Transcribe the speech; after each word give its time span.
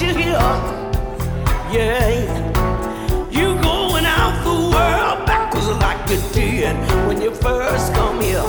Yeah. 0.00 0.24
Going 3.62 4.04
out 4.04 4.42
the 4.42 4.50
world 4.50 5.26
backwards 5.26 5.68
like 5.68 6.10
you 6.10 6.20
did 6.32 6.76
when 7.06 7.22
you 7.22 7.32
first 7.34 7.92
come 7.94 8.20
here. 8.20 8.42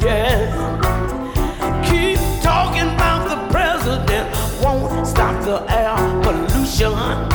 Yeah. 0.00 0.50
Keep 1.84 2.18
talking 2.42 2.88
about 2.94 3.28
the 3.28 3.36
president. 3.52 4.34
Won't 4.62 5.06
stop 5.06 5.44
the 5.44 5.64
air 5.72 5.96
pollution. 6.22 7.31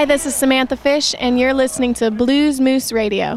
Hi, 0.00 0.06
this 0.06 0.24
is 0.24 0.34
Samantha 0.34 0.78
Fish, 0.78 1.14
and 1.20 1.38
you're 1.38 1.52
listening 1.52 1.92
to 1.92 2.10
Blues 2.10 2.58
Moose 2.58 2.90
Radio. 2.90 3.36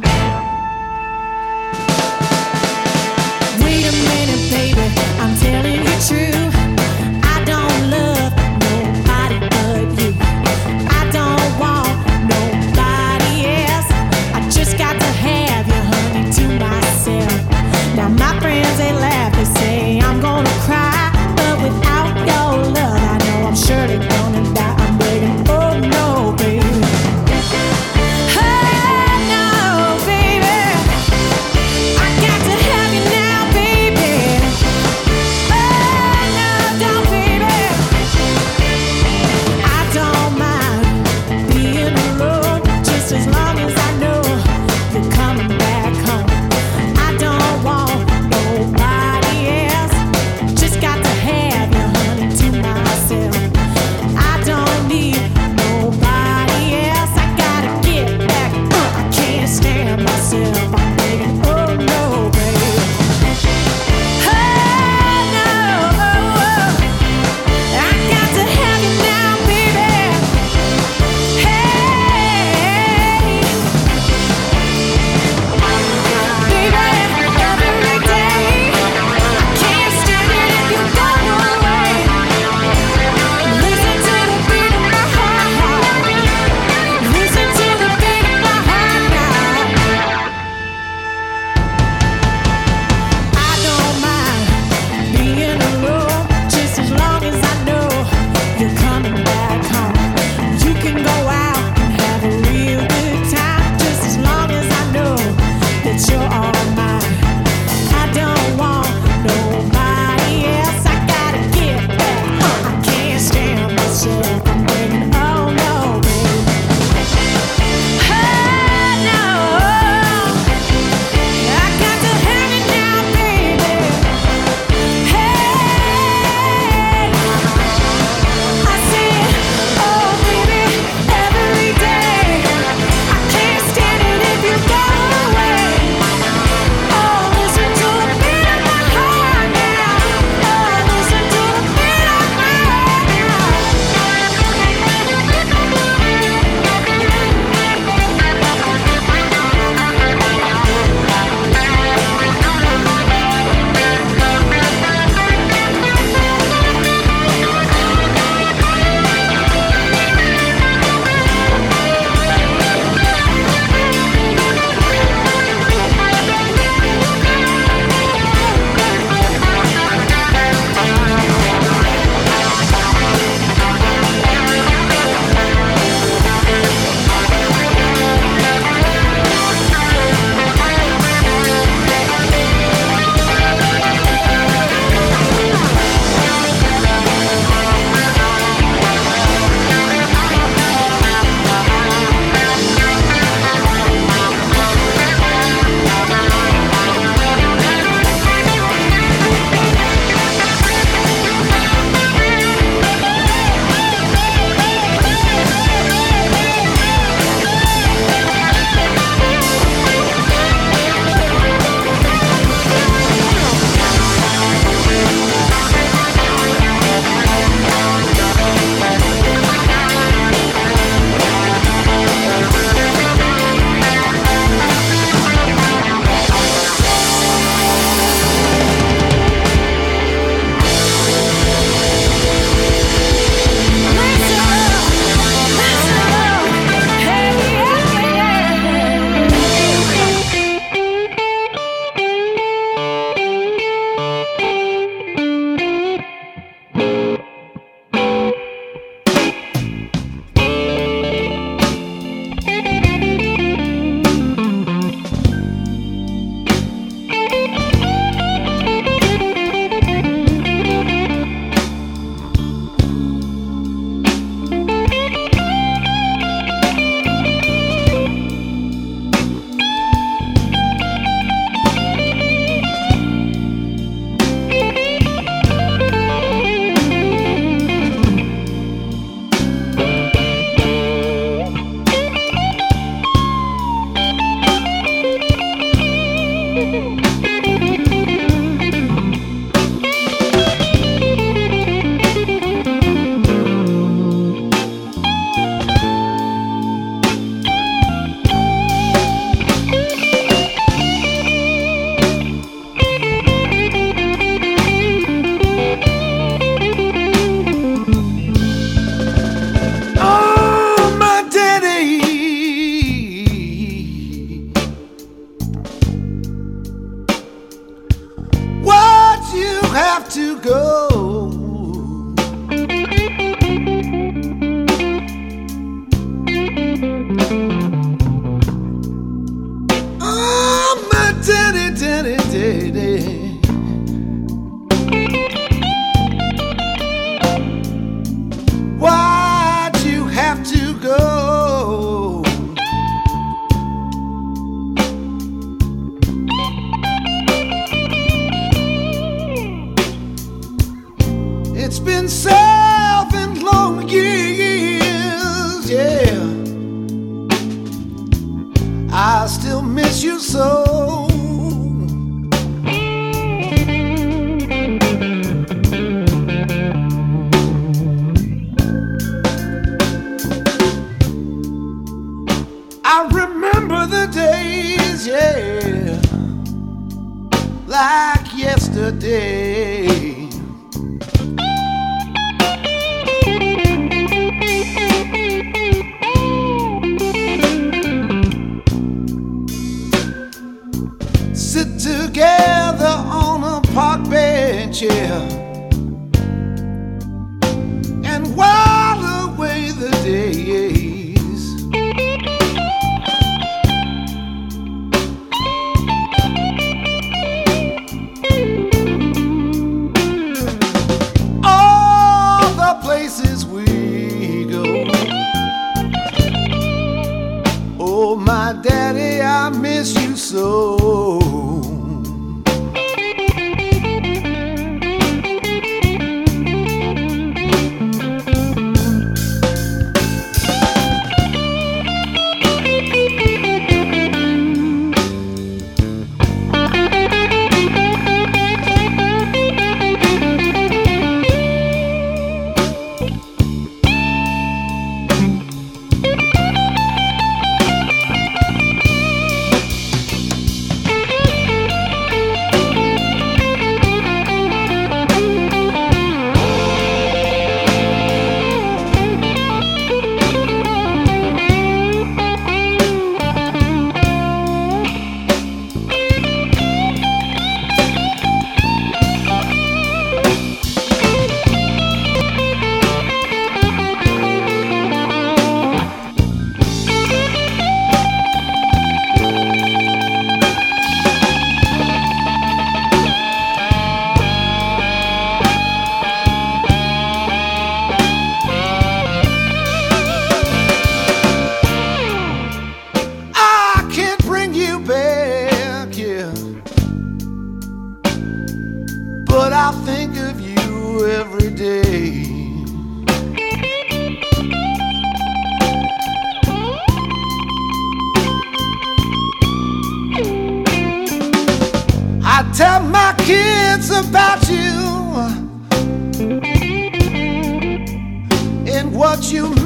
What 519.13 519.31
you 519.31 519.62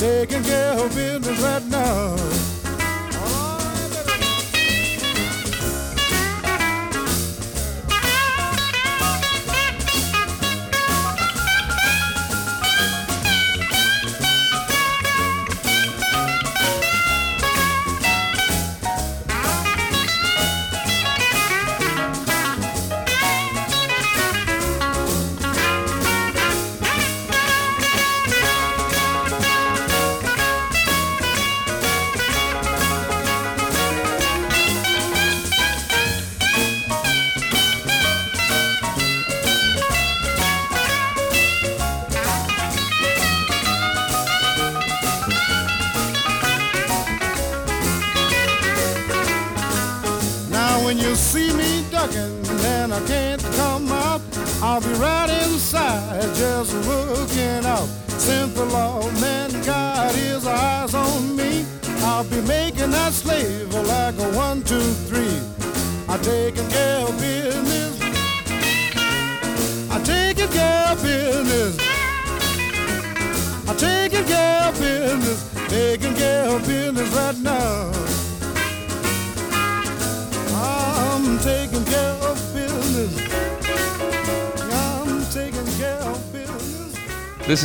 taking 0.00 0.42
care 0.42 0.72
of 0.82 0.94
business 0.94 1.59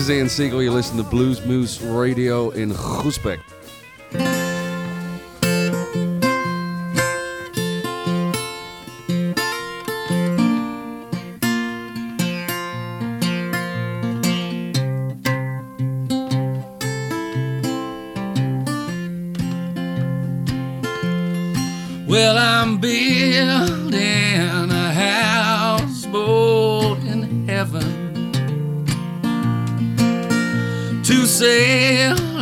is 0.06 0.12
Ian 0.12 0.30
Siegel. 0.30 0.62
You 0.62 0.72
listen 0.72 0.98
to 0.98 1.04
Blues 1.04 1.44
Moose 1.46 1.82
Radio 1.82 2.52
in 2.52 2.72
Groesbeek. 2.72 3.40
Well, 22.08 22.38
I'm 22.38 22.78
building 22.80 24.25
Say. 31.36 32.35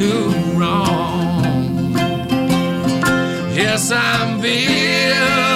too 0.00 0.30
wrong. 0.56 1.44
Yes, 3.52 3.92
I'm 3.92 4.40
feeling. 4.40 5.49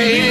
I'm 0.00 0.27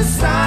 the 0.00 0.06
signs 0.06 0.39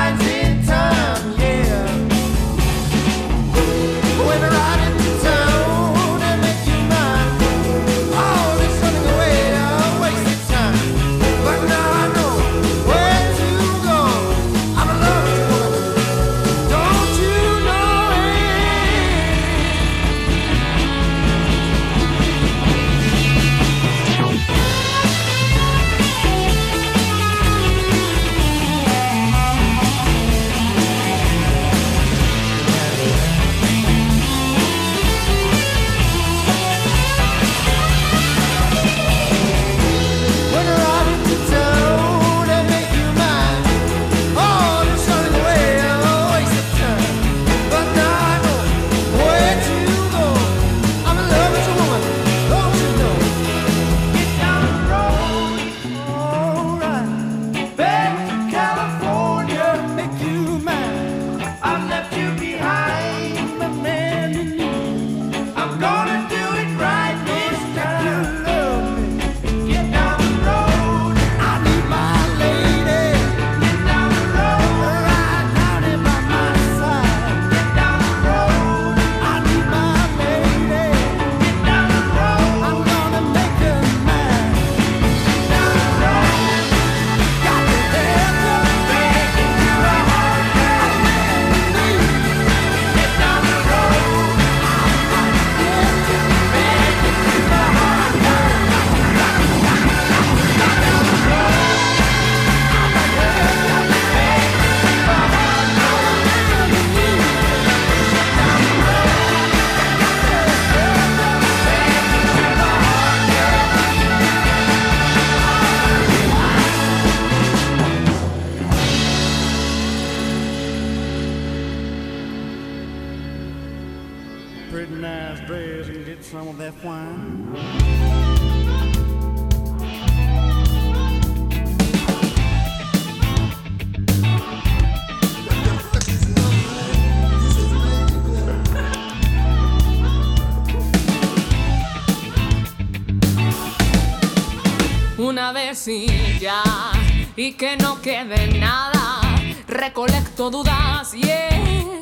y 147.43 147.53
que 147.53 147.75
no 147.75 148.01
quede 148.01 148.57
nada. 148.57 149.19
Recolecto 149.67 150.49
dudas 150.49 151.13
y 151.13 151.29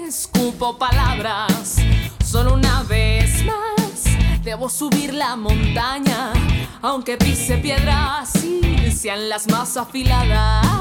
escupo 0.07 0.77
palabras. 0.77 1.77
Solo 2.23 2.53
una 2.53 2.83
vez 2.83 3.43
más 3.43 4.03
debo 4.43 4.69
subir 4.69 5.15
la 5.15 5.35
montaña, 5.35 6.31
aunque 6.83 7.17
pise 7.17 7.57
piedras 7.57 8.35
y 8.43 8.91
sean 8.91 9.29
las 9.29 9.47
más 9.49 9.77
afiladas. 9.77 10.80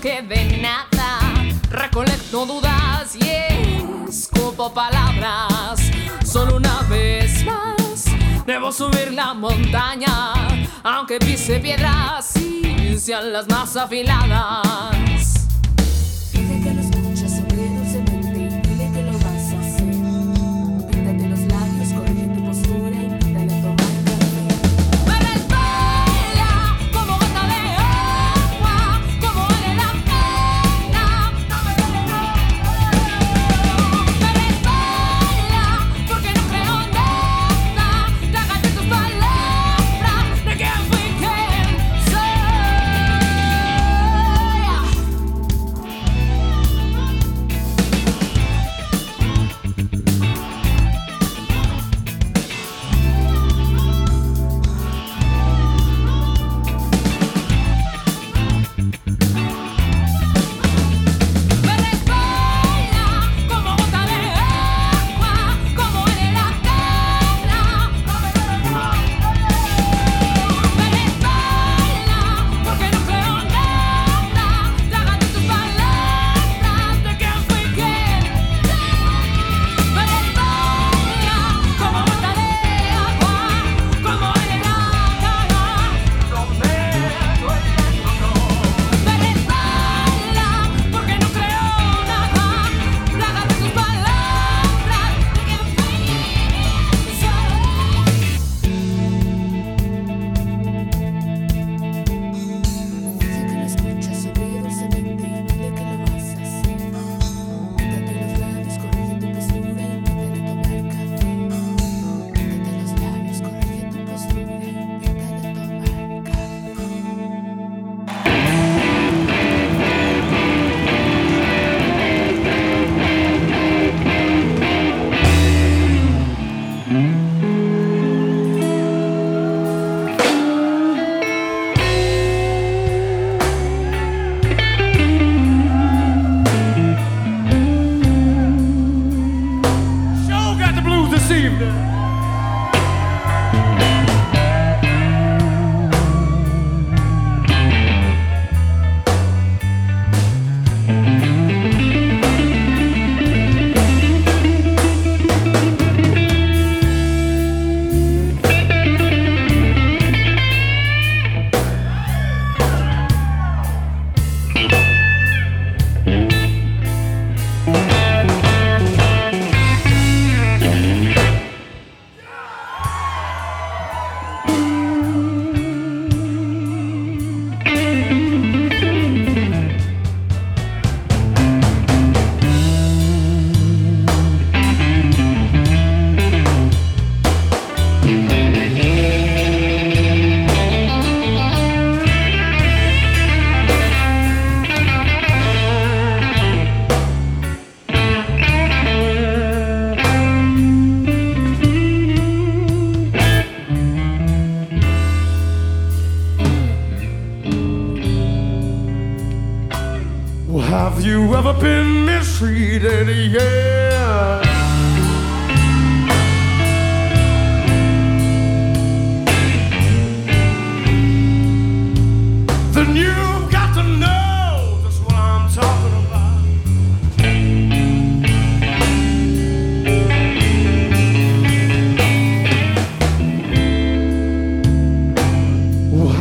quede 0.00 0.58
nada. 0.58 1.20
Recolecto 1.70 2.46
dudas 2.46 3.16
y 3.16 4.08
escupo 4.08 4.72
palabras. 4.72 5.80
Solo 6.24 6.56
una 6.56 6.82
vez 6.82 7.44
más 7.44 8.04
debo 8.46 8.72
subir 8.72 9.12
la 9.12 9.34
montaña, 9.34 10.32
aunque 10.82 11.18
pise 11.18 11.58
piedras 11.60 12.36
y 12.36 12.98
sean 12.98 13.32
las 13.32 13.48
más 13.48 13.76
afiladas. 13.76 15.15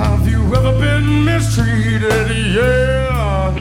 Have 0.05 0.27
you 0.27 0.41
ever 0.55 0.73
been 0.79 1.25
mistreated? 1.25 2.29
Yeah. 2.55 3.51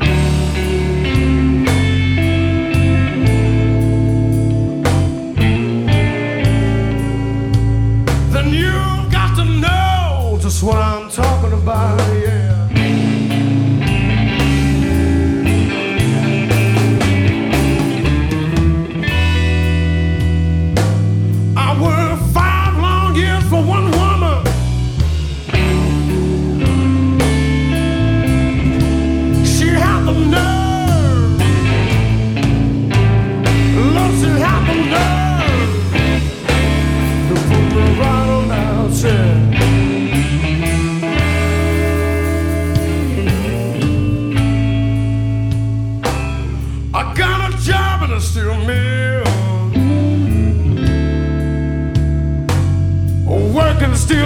Then 8.32 8.48
you 8.52 8.72
got 9.10 9.34
to 9.36 9.44
know 9.44 10.38
just 10.40 10.62
what 10.62 10.76
I'm 10.76 11.08
talking 11.10 11.52
about. 11.52 11.98
Yeah. 12.22 12.53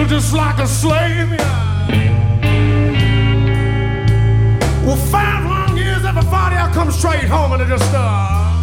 Just 0.09 0.33
like 0.33 0.59
a 0.59 0.67
slave. 0.67 1.31
yeah. 1.31 1.69
Well, 4.87 4.97
five 4.97 5.45
long 5.45 5.77
years, 5.77 6.03
everybody 6.03 6.57
I 6.57 6.71
come 6.73 6.91
straight 6.91 7.25
home 7.25 7.53
and 7.53 7.63
I 7.63 7.69
just 7.69 7.93
uh, 7.95 8.55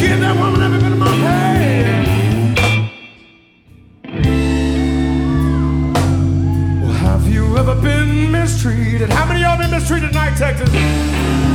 give 0.00 0.18
that 0.20 0.36
woman 0.38 0.62
every 0.62 0.80
bit 0.80 0.92
of 0.92 0.98
my 0.98 1.06
pay. 1.08 1.84
Well, 6.80 6.92
have 6.92 7.28
you 7.28 7.58
ever 7.58 7.74
been 7.74 8.32
mistreated? 8.32 9.10
How 9.10 9.26
many 9.26 9.44
of 9.44 9.50
y'all 9.50 9.58
been 9.58 9.70
mistreated 9.70 10.08
tonight, 10.10 10.36
Texas? 10.38 11.53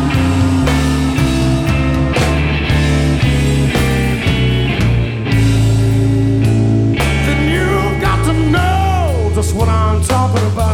What 9.53 9.67
I'm 9.69 10.01
talking 10.03 10.45
about, 10.51 10.68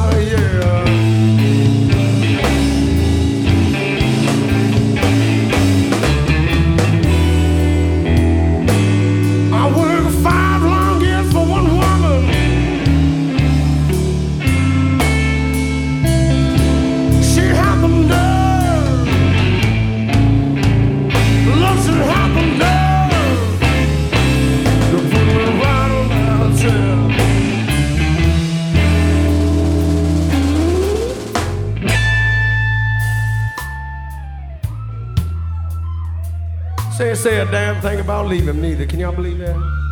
thing 37.85 37.99
about 37.99 38.25
leaving 38.25 38.59
neither. 38.59 38.87
Can 38.87 38.99
y'all 38.99 39.13
believe 39.13 39.37
that? 39.37 39.84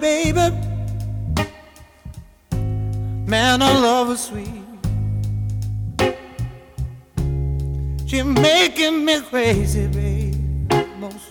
Baby. 0.00 0.50
Man, 3.26 3.62
I 3.62 3.78
love 3.78 4.08
her 4.08 4.16
sweet. 4.16 4.48
She 8.06 8.22
making 8.22 9.04
me 9.04 9.20
crazy, 9.20 9.86
babe. 9.86 10.34
Most 10.98 11.30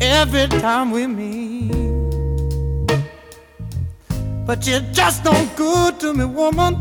every 0.00 0.48
time 0.48 0.90
we 0.90 1.06
meet. 1.06 1.72
But 4.46 4.66
you're 4.66 4.80
just 4.92 5.24
no 5.24 5.32
good 5.56 6.00
to 6.00 6.12
me, 6.12 6.24
woman. 6.24 6.74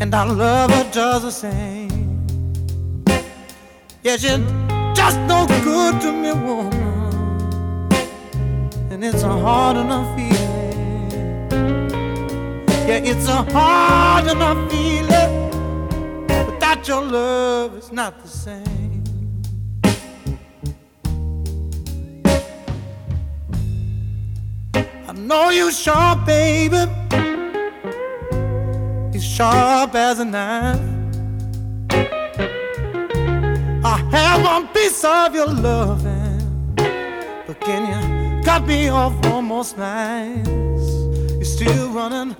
And 0.00 0.14
I 0.14 0.24
love 0.24 0.70
her 0.70 0.90
just 0.92 1.24
the 1.24 1.30
same. 1.30 2.26
Yeah, 4.02 4.16
she's 4.16 4.38
just 4.94 5.18
no 5.20 5.46
good 5.64 6.00
to 6.02 6.12
me, 6.12 6.32
woman. 6.32 6.83
It's 9.06 9.22
a 9.22 9.28
hard 9.28 9.76
enough 9.76 10.16
feeling. 10.16 11.50
Yeah, 12.88 13.10
it's 13.10 13.28
a 13.28 13.42
hard 13.52 14.24
enough 14.30 14.70
feeling. 14.70 15.50
Without 16.46 16.88
your 16.88 17.02
love, 17.02 17.76
it's 17.76 17.92
not 17.92 18.22
the 18.22 18.28
same. 18.28 19.04
I 24.74 25.12
know 25.12 25.50
you 25.50 25.70
sharp, 25.70 26.24
baby. 26.24 26.90
You're 29.12 29.20
sharp 29.20 29.94
as 29.94 30.20
a 30.20 30.24
knife. 30.24 30.80
I 33.84 33.98
have 34.12 34.42
one 34.42 34.68
piece 34.68 35.04
of 35.04 35.34
your 35.34 35.48
loving, 35.48 36.74
but 37.46 37.60
can 37.60 37.82
you 37.86 38.13
cut 38.44 38.66
me 38.66 38.88
off 38.88 39.14
almost 39.26 39.78
nice? 39.78 40.46
You're 40.46 41.44
still 41.44 41.88
running. 41.90 42.36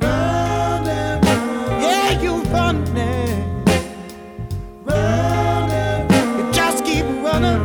Yeah, 0.00 2.20
you 2.20 2.42
running. 2.44 3.64
You 6.36 6.52
just 6.52 6.84
keep 6.84 7.04
running, 7.04 7.60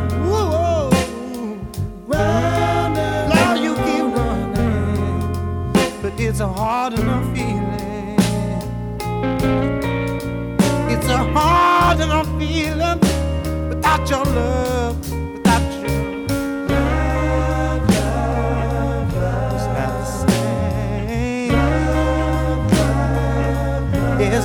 you 3.64 3.74
keep 3.74 4.04
running, 4.16 5.20
but 6.00 6.12
it's 6.18 6.40
a 6.40 6.48
hard 6.48 6.92
enough 6.94 7.24
feeling. 7.34 8.16
It's 10.92 11.08
a 11.08 11.18
hard 11.34 12.00
enough 12.00 12.28
feeling 12.38 13.00
without 13.68 14.08
your 14.08 14.24
love, 14.24 14.96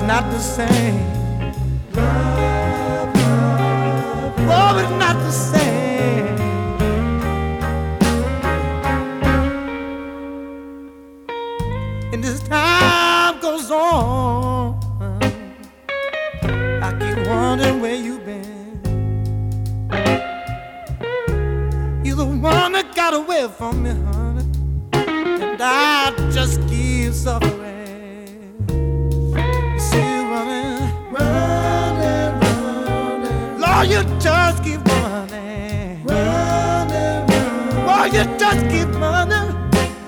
not 0.08 0.30
the 0.32 0.40
same. 0.40 1.00
Oh, 4.48 4.78
it's 4.78 4.92
not 4.92 5.16
the 5.18 5.32
same. 5.32 6.28
And 12.14 12.24
as 12.24 12.40
time 12.44 13.40
goes 13.40 13.72
on, 13.72 14.80
I 16.84 16.92
keep 17.00 17.28
wondering 17.28 17.82
where 17.82 17.96
you've 17.96 18.24
been. 18.26 18.80
You're 22.04 22.18
the 22.18 22.26
one 22.26 22.74
that 22.74 22.94
got 22.96 23.16
away 23.16 23.48
from 23.48 23.82
me, 23.82 23.90
honey. 23.90 24.46
And 24.94 25.60
I 25.60 26.14
just 26.32 26.65
you 33.92 34.04
just 34.20 34.64
keep 34.64 34.84
running, 34.86 36.04
running, 36.06 37.28
running. 37.28 37.86
Lord, 37.86 38.14
you 38.14 38.24
just 38.38 38.62
keep 38.70 38.88
running. 39.00 39.54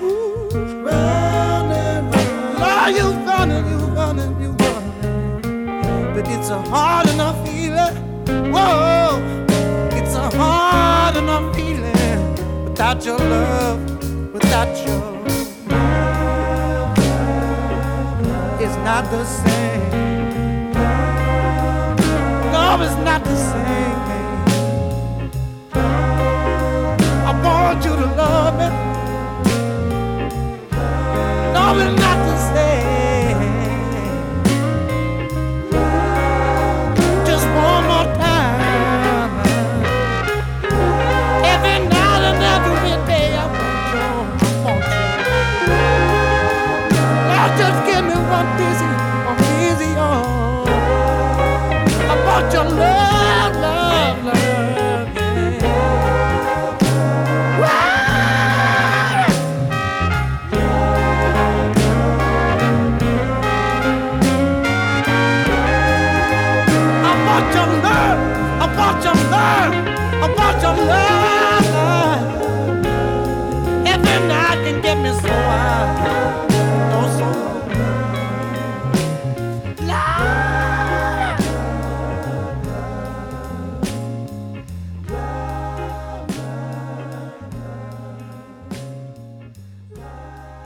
Ooh, 0.02 0.48
running, 0.84 2.10
running. 2.10 2.60
Lord, 2.60 2.94
you 2.96 3.06
running, 3.26 3.66
you 3.70 3.78
running, 3.94 4.40
you 4.42 4.50
running. 4.52 6.14
But 6.14 6.28
it's 6.28 6.50
a 6.50 6.60
hard 6.62 7.08
enough 7.10 7.36
feeling. 7.46 7.94
Whoa, 8.52 9.20
it's 9.92 10.14
a 10.14 10.30
hard 10.36 11.16
enough 11.16 11.54
feeling 11.54 12.64
without 12.64 13.04
your 13.04 13.18
love, 13.18 14.32
without 14.32 14.76
your 14.86 14.98
love. 14.98 15.28
It's 18.60 18.76
not 18.76 19.10
the 19.10 19.24
same. 19.24 19.87
No, 22.68 22.82
it's 22.82 22.96
not 22.96 23.24
the 23.24 23.34
same. 23.34 23.98
I 27.26 27.32
want 27.42 27.82
you 27.82 27.96
to 27.96 28.06
love 28.14 28.54
me. 28.60 28.68
No, 31.54 31.62
it's 31.80 31.98
not 31.98 32.27